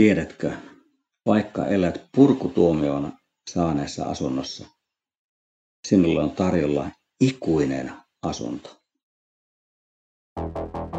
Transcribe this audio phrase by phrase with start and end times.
[0.00, 0.52] Tiedätkö,
[1.26, 3.12] vaikka elät purkutuomioon
[3.50, 4.66] saaneessa asunnossa,
[5.88, 6.90] sinulle on tarjolla
[7.20, 7.92] ikuinen
[8.22, 8.80] asunto.
[10.36, 10.89] Kirjoitusten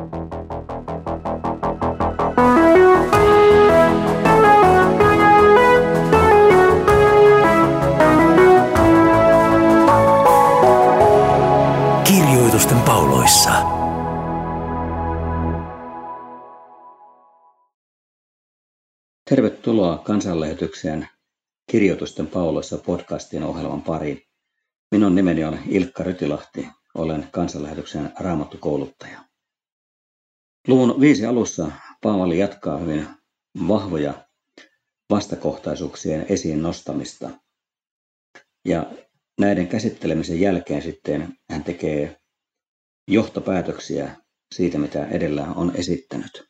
[19.31, 21.07] Tervetuloa kansanlähetykseen
[21.71, 24.21] Kirjoitusten pauloissa podcastin ohjelman pariin.
[24.91, 29.23] Minun nimeni on Ilkka Rytilahti, olen kansanlähetyksen raamattukouluttaja.
[30.67, 33.07] Luvun viisi alussa Paavali jatkaa hyvin
[33.67, 34.27] vahvoja
[35.09, 37.29] vastakohtaisuuksien esiin nostamista.
[38.65, 38.91] Ja
[39.39, 42.21] näiden käsittelemisen jälkeen sitten hän tekee
[43.07, 44.15] johtopäätöksiä
[44.55, 46.43] siitä, mitä edellä on esittänyt.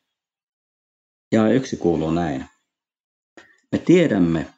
[1.32, 2.51] Ja yksi kuuluu näin.
[3.72, 4.54] Me tiedämme,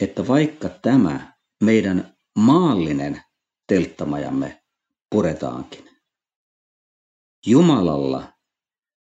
[0.00, 3.22] että vaikka tämä meidän maallinen
[3.68, 4.62] telttamajamme
[5.10, 5.86] puretaankin,
[7.46, 8.32] Jumalalla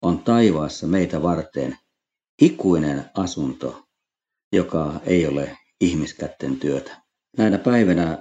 [0.03, 1.79] on taivaassa meitä varten
[2.43, 3.83] ikuinen asunto,
[4.53, 7.03] joka ei ole ihmiskätten työtä.
[7.39, 8.19] Näinä päivinä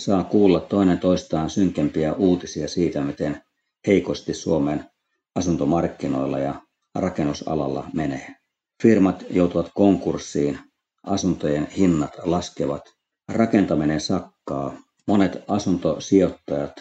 [0.00, 3.42] saa kuulla toinen toistaan synkempiä uutisia siitä, miten
[3.86, 4.90] heikosti Suomen
[5.34, 6.62] asuntomarkkinoilla ja
[6.94, 8.39] rakennusalalla menee.
[8.82, 10.58] Firmat joutuvat konkurssiin,
[11.02, 12.82] asuntojen hinnat laskevat,
[13.28, 16.72] rakentaminen sakkaa, monet asuntosijoittajat,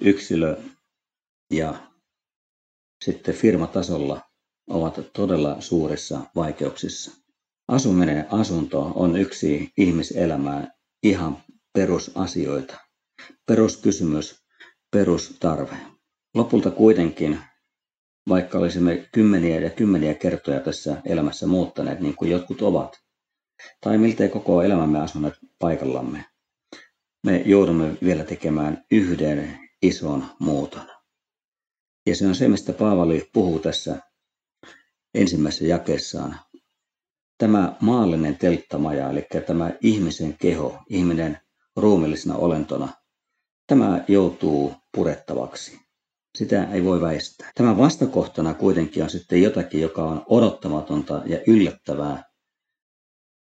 [0.00, 0.56] yksilö
[1.50, 1.74] ja
[3.04, 4.20] sitten firmatasolla
[4.70, 7.10] ovat todella suurissa vaikeuksissa.
[7.68, 12.76] Asuminen asunto on yksi ihmiselämään ihan perusasioita.
[13.46, 14.42] Peruskysymys,
[14.90, 15.76] perustarve.
[16.34, 17.38] Lopulta kuitenkin
[18.28, 23.00] vaikka olisimme kymmeniä ja kymmeniä kertoja tässä elämässä muuttaneet niin kuin jotkut ovat,
[23.80, 26.24] tai miltei koko elämämme asuneet paikallamme,
[27.26, 30.86] me joudumme vielä tekemään yhden ison muuton.
[32.06, 33.96] Ja se on se, mistä Paavali puhuu tässä
[35.14, 36.36] ensimmäisessä jakeessaan.
[37.38, 41.38] Tämä maallinen telttamaja, eli tämä ihmisen keho, ihminen
[41.76, 42.88] ruumillisena olentona,
[43.66, 45.87] tämä joutuu purettavaksi.
[46.34, 47.50] Sitä ei voi väistää.
[47.54, 52.24] Tämä vastakohtana kuitenkin on sitten jotakin, joka on odottamatonta ja yllättävää.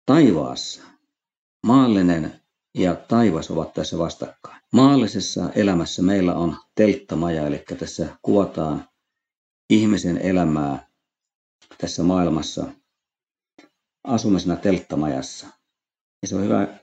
[0.07, 0.83] Taivaassa
[1.67, 2.41] maallinen
[2.75, 4.61] ja taivas ovat tässä vastakkain.
[4.73, 8.89] Maallisessa elämässä meillä on telttamaja, eli tässä kuvataan
[9.71, 10.89] ihmisen elämää
[11.79, 12.67] tässä maailmassa
[14.05, 15.47] asumisena telttamajassa.
[16.23, 16.79] Ja se on hyvä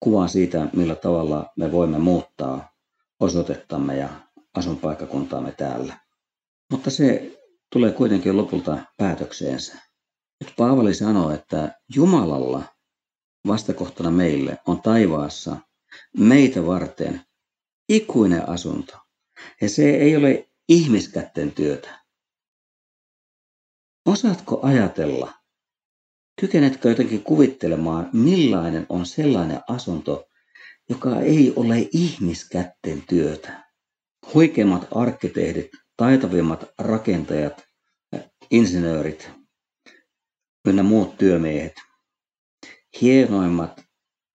[0.00, 2.72] kuva siitä, millä tavalla me voimme muuttaa
[3.20, 4.08] osoitettamme ja
[4.54, 5.98] asunpaikkakuntaamme täällä.
[6.70, 7.32] Mutta se
[7.72, 9.78] tulee kuitenkin lopulta päätökseensä.
[10.40, 12.62] Nyt Paavali sanoo, että Jumalalla
[13.46, 15.56] vastakohtana meille on taivaassa
[16.16, 17.20] meitä varten
[17.88, 18.98] ikuinen asunto.
[19.60, 22.04] Ja se ei ole ihmiskätten työtä.
[24.06, 25.32] Osaatko ajatella,
[26.40, 30.24] kykenetkö jotenkin kuvittelemaan, millainen on sellainen asunto,
[30.88, 33.63] joka ei ole ihmiskätten työtä?
[34.34, 37.64] Huikeimmat arkkitehdit, taitavimmat rakentajat,
[38.50, 39.30] insinöörit
[40.68, 41.74] ynnä muut työmiehet,
[43.00, 43.80] hienoimmat,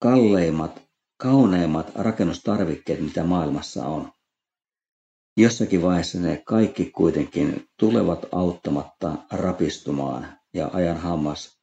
[0.01, 0.81] kalleimmat,
[1.17, 4.11] kauneimmat rakennustarvikkeet, mitä maailmassa on.
[5.37, 11.59] Jossakin vaiheessa ne kaikki kuitenkin tulevat auttamatta rapistumaan ja ajan hammas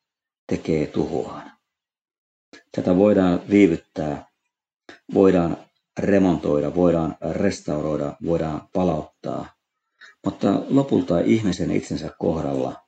[0.47, 1.53] tekee tuhoaan.
[2.73, 4.27] Tätä voidaan viivyttää,
[5.15, 5.57] voidaan
[5.99, 9.57] remontoida, voidaan restauroida, voidaan palauttaa.
[10.25, 12.87] Mutta lopulta ihmisen itsensä kohdalla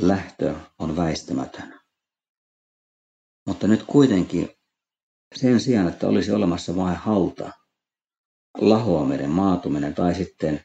[0.00, 1.80] lähtö on väistämätön.
[3.46, 4.50] Mutta nyt kuitenkin
[5.34, 7.50] sen sijaan, että olisi olemassa vain hauta,
[8.58, 10.60] lahoaminen, maatuminen tai sitten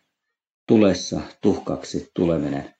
[0.67, 2.75] tulessa tuhkaksi tuleminen,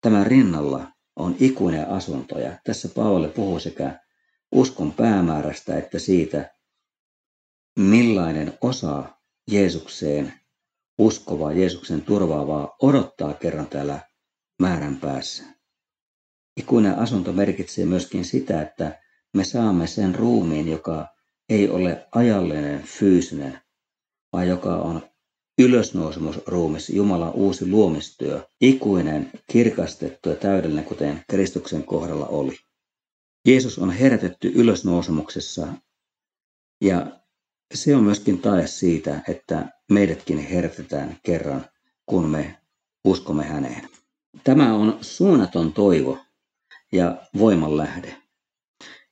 [0.00, 2.38] tämän rinnalla on ikuinen asunto.
[2.38, 4.00] Ja tässä Paavali puhuu sekä
[4.52, 6.59] uskon päämäärästä että siitä,
[7.78, 9.04] millainen osa
[9.50, 10.32] Jeesukseen
[10.98, 14.00] uskovaa, Jeesuksen turvaavaa odottaa kerran täällä
[14.62, 15.44] määrän päässä.
[16.56, 19.00] Ikuinen asunto merkitsee myöskin sitä, että
[19.34, 21.06] me saamme sen ruumiin, joka
[21.48, 23.60] ei ole ajallinen, fyysinen,
[24.32, 25.02] vaan joka on
[25.58, 32.56] ylösnousemusruumis, Jumalan uusi luomistyö, ikuinen, kirkastettu ja täydellinen, kuten Kristuksen kohdalla oli.
[33.46, 35.68] Jeesus on herätetty ylösnousemuksessa
[36.80, 37.19] ja
[37.74, 41.66] se on myöskin tae siitä, että meidätkin herätetään kerran,
[42.06, 42.58] kun me
[43.04, 43.88] uskomme häneen.
[44.44, 46.18] Tämä on suunnaton toivo,
[46.92, 48.16] ja voiman lähde.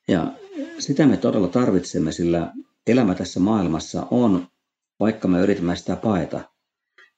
[0.07, 0.33] Ja
[0.79, 2.53] sitä me todella tarvitsemme, sillä
[2.87, 4.47] elämä tässä maailmassa on,
[4.99, 6.41] vaikka me yritämme sitä paeta,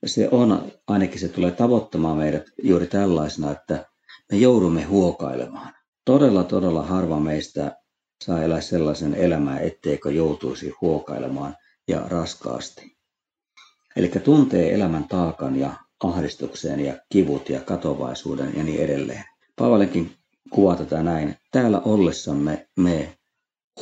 [0.06, 3.86] se on, ainakin se tulee tavoittamaan meidät juuri tällaisena, että
[4.32, 5.74] me joudumme huokailemaan.
[6.06, 7.81] Todella, todella harva meistä
[8.22, 11.56] saa elää sellaisen elämää, etteikö joutuisi huokailemaan
[11.88, 12.98] ja raskaasti.
[13.96, 15.74] Eli tuntee elämän taakan ja
[16.04, 19.24] ahdistukseen ja kivut ja katovaisuuden ja niin edelleen.
[19.56, 20.16] Paavallekin
[20.50, 21.36] kuvaa tätä näin.
[21.52, 23.18] Täällä ollessamme me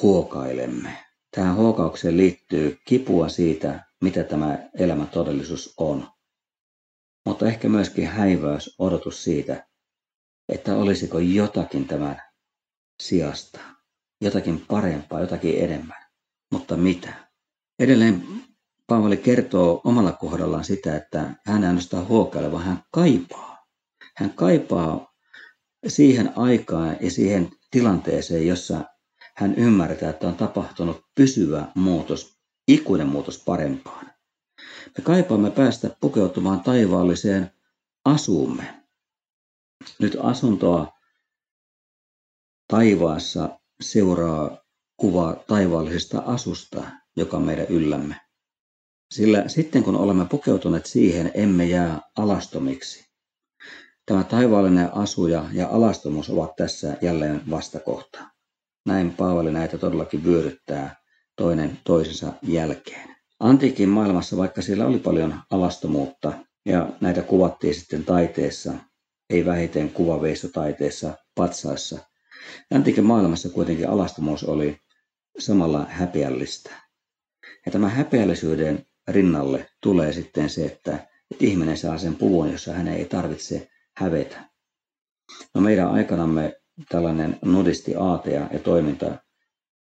[0.01, 0.89] huokailemme.
[1.35, 6.07] Tähän huokaukseen liittyy kipua siitä, mitä tämä elämän todellisuus on.
[7.25, 9.67] Mutta ehkä myöskin häiväys, odotus siitä,
[10.49, 12.21] että olisiko jotakin tämän
[13.01, 13.59] sijasta,
[14.21, 16.05] jotakin parempaa, jotakin enemmän.
[16.51, 17.13] Mutta mitä?
[17.79, 18.23] Edelleen
[18.89, 23.65] Paavali kertoo omalla kohdallaan sitä, että hän ainoastaan huokaile, vaan hän kaipaa.
[24.15, 25.13] Hän kaipaa
[25.87, 28.83] siihen aikaan ja siihen tilanteeseen, jossa
[29.35, 34.05] hän ymmärtää, että on tapahtunut pysyvä muutos, ikuinen muutos parempaan.
[34.97, 37.51] Me kaipaamme päästä pukeutumaan taivaalliseen
[38.05, 38.83] asuumme.
[39.99, 40.93] Nyt asuntoa
[42.67, 44.57] taivaassa seuraa
[44.97, 46.83] kuva taivaallisesta asusta,
[47.17, 48.15] joka meidän yllämme.
[49.13, 53.09] Sillä sitten kun olemme pukeutuneet siihen, emme jää alastomiksi.
[54.05, 58.19] Tämä taivaallinen asuja ja alastomuus ovat tässä jälleen vastakohta.
[58.85, 60.95] Näin Paavali näitä todellakin vyöryttää
[61.35, 63.15] toinen toisensa jälkeen.
[63.39, 66.33] Antiikin maailmassa, vaikka siellä oli paljon alastomuutta
[66.65, 68.73] ja näitä kuvattiin sitten taiteessa,
[69.29, 72.08] ei vähiten kuvaveistotaiteessa, patsaissa,
[72.73, 74.77] antiikin maailmassa kuitenkin alastomuus oli
[75.39, 76.71] samalla häpeällistä.
[77.65, 80.93] Ja tämä häpeällisyyden rinnalle tulee sitten se, että,
[81.31, 84.49] että ihminen saa sen puvun, jossa hän ei tarvitse hävetä.
[85.55, 86.53] No meidän aikanamme
[86.89, 89.17] tällainen nudisti aatea ja toiminta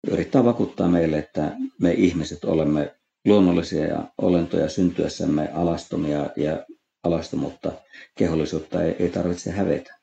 [0.06, 2.94] yrittää vakuuttaa meille, että me ihmiset olemme
[3.26, 6.66] luonnollisia ja olentoja syntyessämme alastomia ja
[7.04, 7.72] alastomuutta,
[8.18, 9.98] kehollisuutta ei, ei tarvitse hävetä.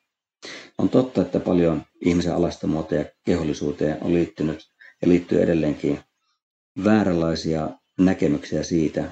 [0.78, 4.68] On totta, että paljon ihmisen alastomuuteen ja kehollisuuteen on liittynyt
[5.02, 6.00] ja liittyy edelleenkin
[6.84, 9.10] vääränlaisia näkemyksiä siitä,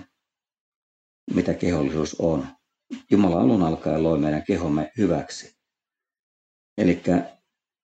[1.34, 2.46] mitä kehollisuus on.
[3.10, 5.56] Jumala alun alkaen loi meidän kehomme hyväksi.
[6.78, 7.02] Eli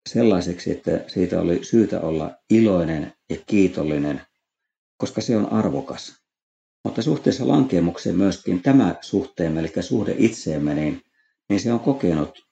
[0.09, 4.21] sellaiseksi, että siitä oli syytä olla iloinen ja kiitollinen,
[4.97, 6.21] koska se on arvokas.
[6.85, 11.03] Mutta suhteessa lankemukseen myöskin tämä suhteemme, eli suhde itseemme, niin,
[11.49, 12.50] niin se on kokenut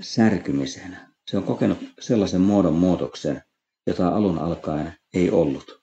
[0.00, 0.96] särkymisen.
[1.30, 3.42] Se on kokenut sellaisen muodon muutoksen,
[3.86, 5.82] jota alun alkaen ei ollut.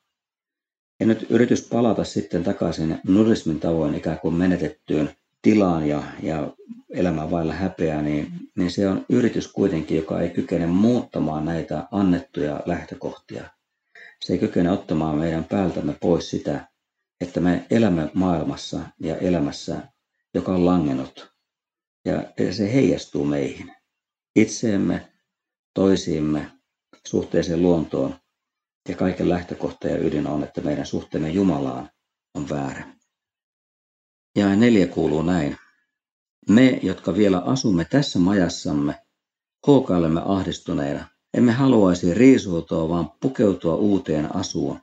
[1.00, 6.54] Ja nyt yritys palata sitten takaisin nudismin tavoin ikään kuin menetettyyn tilaan ja, ja
[6.90, 12.62] elämään vailla häpeää, niin, niin se on yritys kuitenkin, joka ei kykene muuttamaan näitä annettuja
[12.66, 13.50] lähtökohtia.
[14.22, 16.68] Se ei kykene ottamaan meidän päältämme pois sitä,
[17.22, 19.82] että me elämme maailmassa ja elämässä,
[20.34, 21.32] joka on langennut.
[22.06, 23.72] Ja se heijastuu meihin,
[24.36, 25.12] itseemme,
[25.74, 26.52] toisiimme,
[27.08, 28.16] suhteeseen luontoon.
[28.90, 31.90] Ja kaiken lähtökohta ja ydin on, että meidän suhteemme Jumalaan
[32.36, 32.94] on väärä.
[34.36, 35.58] Ja neljä kuuluu näin.
[36.50, 38.96] Me, jotka vielä asumme tässä majassamme,
[39.68, 41.08] huokailemme ahdistuneena.
[41.34, 44.80] Emme haluaisi riisuutua, vaan pukeutua uuteen asuun,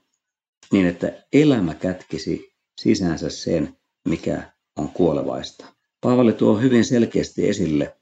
[0.72, 3.76] niin että elämä kätkisi sisäänsä sen,
[4.08, 5.66] mikä on kuolevaista.
[6.00, 7.96] Paavali tuo hyvin selkeästi esille,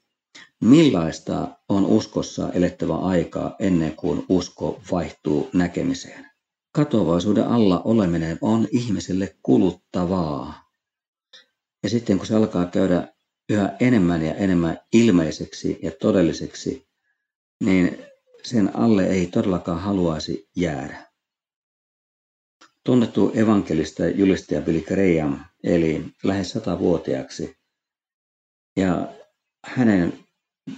[0.61, 6.25] millaista on uskossa elettävä aikaa ennen kuin usko vaihtuu näkemiseen.
[6.71, 10.71] Katovaisuuden alla oleminen on ihmiselle kuluttavaa.
[11.83, 13.13] Ja sitten kun se alkaa käydä
[13.49, 16.87] yhä enemmän ja enemmän ilmeiseksi ja todelliseksi,
[17.63, 17.97] niin
[18.43, 21.07] sen alle ei todellakaan haluaisi jäädä.
[22.83, 27.57] Tunnettu evankelista julistaja Billy Graham eli lähes satavuotiaaksi
[28.75, 29.13] ja
[29.67, 30.19] hänen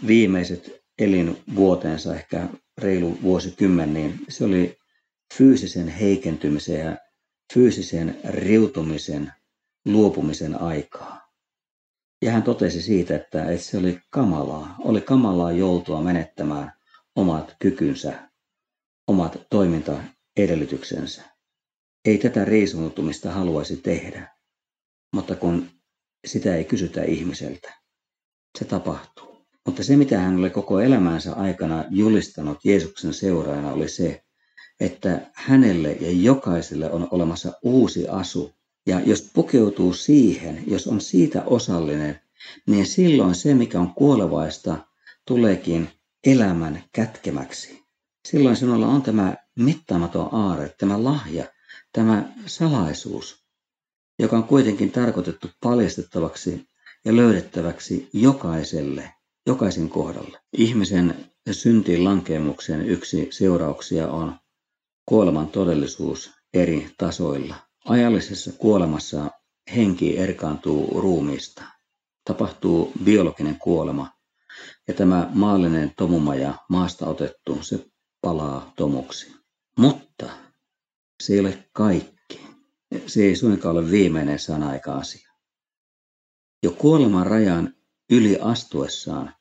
[0.08, 4.77] viimeiset elinvuotensa, ehkä reilu vuosikymmen, niin se oli
[5.38, 6.98] fyysisen heikentymisen ja
[7.53, 9.34] fyysisen riutumisen
[9.86, 11.29] luopumisen aikaa.
[12.22, 14.75] Ja hän totesi siitä, että, että se oli kamalaa.
[14.79, 16.74] Oli kamalaa joutua menettämään
[17.15, 18.29] omat kykynsä,
[19.08, 21.24] omat toimintaedellytyksensä.
[22.05, 24.36] Ei tätä riisunutumista haluaisi tehdä,
[25.13, 25.69] mutta kun
[26.27, 27.79] sitä ei kysytä ihmiseltä,
[28.58, 29.46] se tapahtuu.
[29.65, 34.24] Mutta se, mitä hän oli koko elämänsä aikana julistanut Jeesuksen seuraajana, oli se,
[34.79, 38.53] että hänelle ja jokaiselle on olemassa uusi asu,
[38.86, 42.20] ja jos pukeutuu siihen, jos on siitä osallinen,
[42.68, 44.77] niin silloin se, mikä on kuolevaista,
[45.25, 45.89] tuleekin
[46.24, 47.84] elämän kätkemäksi,
[48.27, 51.46] silloin sinulla on tämä mittaamaton aare, tämä lahja,
[51.94, 53.44] tämä salaisuus,
[54.20, 56.68] joka on kuitenkin tarkoitettu paljastettavaksi
[57.06, 59.13] ja löydettäväksi jokaiselle,
[59.46, 60.39] jokaisen kohdalle.
[60.53, 64.36] Ihmisen syntiin lankeemuksen yksi seurauksia on
[65.06, 67.56] kuoleman todellisuus eri tasoilla.
[67.86, 69.32] Ajallisessa kuolemassa
[69.75, 71.63] henki erkaantuu ruumiista.
[72.25, 74.12] Tapahtuu biologinen kuolema
[74.88, 77.86] ja tämä maallinen tomumaja maasta otettu, se
[78.22, 79.36] palaa tomuksi.
[79.77, 80.29] Mutta
[81.24, 82.41] se ei ole kaikki.
[83.08, 85.28] Se ei suinkaan ole viimeinen sana eikä asia.
[86.63, 87.74] Jo kuoleman rajan
[88.12, 89.34] yli astuessaan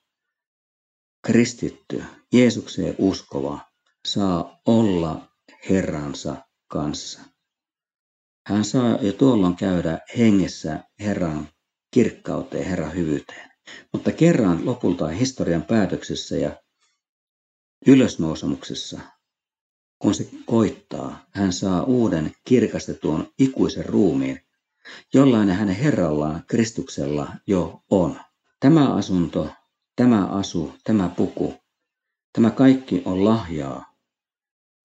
[1.26, 3.60] kristitty, Jeesukseen uskova,
[4.08, 5.28] saa olla
[5.70, 6.36] Herransa
[6.68, 7.20] kanssa.
[8.46, 11.48] Hän saa jo tuolloin käydä hengessä Herran
[11.94, 13.50] kirkkauteen, Herran hyvyyteen.
[13.92, 16.56] Mutta kerran lopulta historian päätöksessä ja
[17.86, 19.00] ylösnousemuksessa,
[19.98, 24.40] kun se koittaa, hän saa uuden kirkastetun ikuisen ruumiin,
[25.14, 28.20] jollainen hänen Herrallaan Kristuksella jo on.
[28.60, 29.48] Tämä asunto,
[29.96, 31.54] tämä asu, tämä puku,
[32.32, 33.94] tämä kaikki on lahjaa.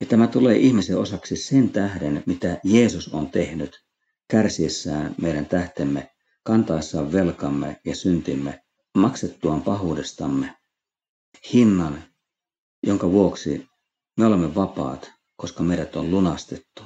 [0.02, 3.84] Ja tämä tulee ihmisen osaksi sen tähden, mitä Jeesus on tehnyt
[4.28, 6.12] kärsiessään meidän tähtemme,
[6.44, 8.64] kantaessaan velkamme ja syntimme,
[8.98, 10.56] maksettuaan pahuudestamme,
[11.54, 12.04] hinnan,
[12.84, 13.68] jonka vuoksi
[14.18, 16.84] me olemme vapaat, koska meidät on lunastettu.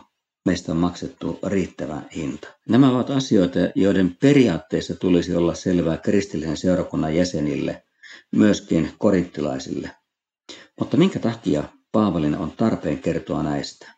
[0.48, 2.48] Meistä on maksettu riittävä hinta.
[2.70, 7.84] Nämä ovat asioita, joiden periaatteessa tulisi olla selvää kristillisen seurakunnan jäsenille,
[8.32, 9.92] myöskin korinttilaisille.
[10.80, 13.96] Mutta minkä takia Paavalin on tarpeen kertoa näistä?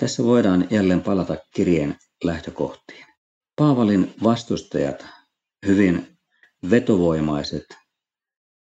[0.00, 3.06] Tässä voidaan jälleen palata kirjeen lähtökohtiin.
[3.56, 5.06] Paavalin vastustajat,
[5.66, 6.18] hyvin
[6.70, 7.66] vetovoimaiset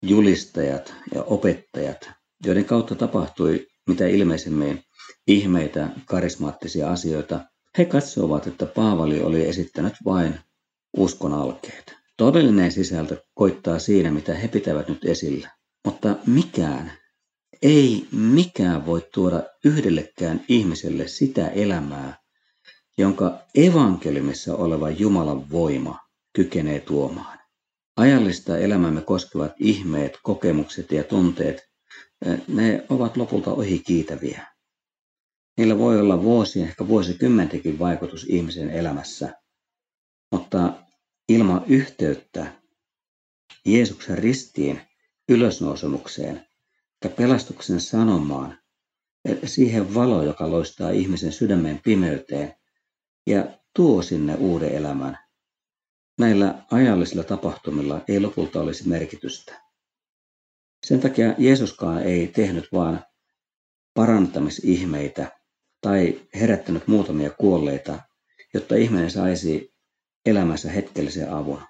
[0.02, 2.10] julistajat ja opettajat,
[2.44, 4.85] joiden kautta tapahtui mitä ilmeisemmin
[5.26, 7.40] ihmeitä, karismaattisia asioita,
[7.78, 10.34] he katsovat, että Paavali oli esittänyt vain
[10.96, 11.94] uskon alkeet.
[12.16, 15.50] Todellinen sisältö koittaa siinä, mitä he pitävät nyt esillä.
[15.84, 16.92] Mutta mikään,
[17.62, 22.18] ei mikään voi tuoda yhdellekään ihmiselle sitä elämää,
[22.98, 25.98] jonka evankeliumissa oleva Jumalan voima
[26.32, 27.38] kykenee tuomaan.
[27.96, 31.68] Ajallista elämämme koskevat ihmeet, kokemukset ja tunteet,
[32.48, 34.55] ne ovat lopulta ohi kiitäviä.
[35.56, 39.34] Niillä voi olla vuosi, ehkä vuosikymmentenkin vaikutus ihmisen elämässä,
[40.32, 40.72] mutta
[41.28, 42.52] ilman yhteyttä
[43.64, 44.80] Jeesuksen ristiin
[45.28, 46.46] ylösnousemukseen
[47.04, 48.58] ja pelastuksen sanomaan,
[49.44, 52.54] siihen valo, joka loistaa ihmisen sydämen pimeyteen
[53.26, 55.18] ja tuo sinne uuden elämän,
[56.18, 59.62] näillä ajallisilla tapahtumilla ei lopulta olisi merkitystä.
[60.86, 62.98] Sen takia Jeesuskaan ei tehnyt vain
[63.94, 65.38] parantamisihmeitä
[65.80, 67.98] tai herättänyt muutamia kuolleita,
[68.54, 69.74] jotta ihminen saisi
[70.26, 71.62] elämässä hetkellisen avun.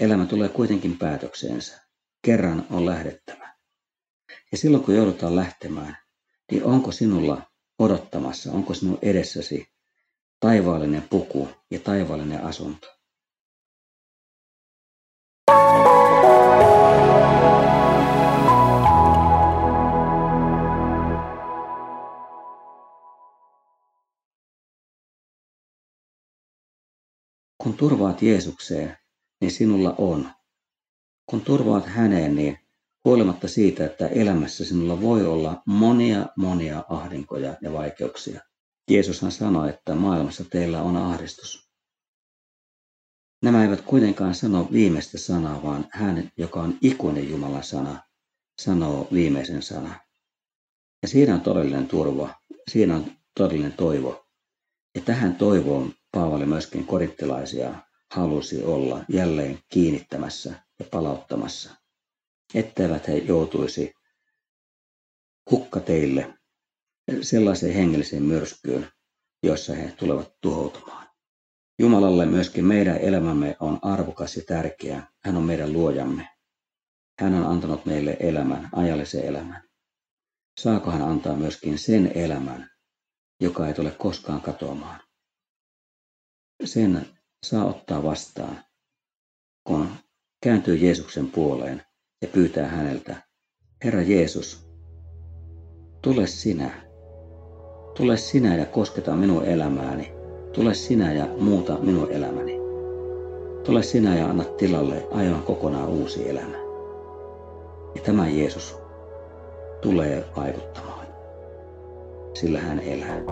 [0.00, 1.86] Elämä tulee kuitenkin päätökseensä.
[2.22, 3.54] Kerran on lähdettävä.
[4.52, 5.98] Ja silloin kun joudutaan lähtemään,
[6.50, 7.42] niin onko sinulla
[7.78, 9.68] odottamassa, onko sinun edessäsi
[10.40, 12.96] taivaallinen puku ja taivaallinen asunto?
[27.76, 28.96] Kun turvaat Jeesukseen,
[29.40, 30.30] niin sinulla on.
[31.26, 32.58] Kun turvaat häneen, niin
[33.04, 38.40] huolimatta siitä, että elämässä sinulla voi olla monia monia ahdinkoja ja vaikeuksia.
[38.90, 41.70] Jeesushan sanoi, että maailmassa teillä on ahdistus.
[43.42, 48.02] Nämä eivät kuitenkaan sano viimeistä sanaa, vaan hän, joka on ikuinen Jumalan sana,
[48.62, 50.00] sanoo viimeisen sanan.
[51.02, 52.34] Ja siinä on todellinen turva,
[52.70, 54.25] siinä on todellinen toivo.
[54.96, 57.74] Ja tähän toivoon Paavali myöskin korittilaisia
[58.12, 61.70] halusi olla jälleen kiinnittämässä ja palauttamassa,
[62.54, 63.94] etteivät he joutuisi
[65.50, 66.34] hukkateille
[67.22, 68.88] sellaiseen hengelliseen myrskyyn,
[69.42, 71.06] jossa he tulevat tuhoutumaan.
[71.78, 75.02] Jumalalle myöskin meidän elämämme on arvokas ja tärkeä.
[75.24, 76.28] Hän on meidän luojamme.
[77.20, 79.62] Hän on antanut meille elämän, ajallisen elämän.
[80.60, 82.70] Saako hän antaa myöskin sen elämän,
[83.40, 85.00] joka ei tule koskaan katoamaan?
[86.64, 87.06] sen
[87.42, 88.58] saa ottaa vastaan,
[89.64, 89.88] kun
[90.42, 91.82] kääntyy Jeesuksen puoleen
[92.22, 93.16] ja pyytää häneltä,
[93.84, 94.66] Herra Jeesus,
[96.02, 96.70] tule sinä.
[97.96, 100.12] Tule sinä ja kosketa minun elämääni.
[100.52, 102.56] Tule sinä ja muuta minun elämäni.
[103.64, 106.56] Tule sinä ja anna tilalle aivan kokonaan uusi elämä.
[107.94, 108.76] Ja tämä Jeesus
[109.80, 110.95] tulee vaikuttamaan,
[112.40, 113.22] sillä hän elää.